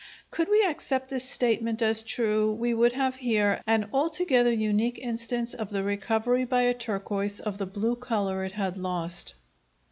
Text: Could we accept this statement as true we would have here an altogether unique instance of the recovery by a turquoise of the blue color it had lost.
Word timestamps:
Could 0.31 0.49
we 0.49 0.63
accept 0.65 1.11
this 1.11 1.29
statement 1.29 1.79
as 1.83 2.01
true 2.01 2.51
we 2.53 2.73
would 2.73 2.93
have 2.93 3.17
here 3.17 3.61
an 3.67 3.87
altogether 3.93 4.51
unique 4.51 4.97
instance 4.97 5.53
of 5.53 5.69
the 5.69 5.83
recovery 5.83 6.43
by 6.43 6.63
a 6.63 6.73
turquoise 6.73 7.39
of 7.39 7.59
the 7.59 7.67
blue 7.67 7.95
color 7.95 8.43
it 8.43 8.53
had 8.53 8.77
lost. 8.77 9.35